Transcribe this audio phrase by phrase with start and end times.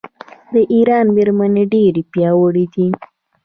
[0.53, 2.87] د ایران میرمنې ډیرې پیاوړې دي.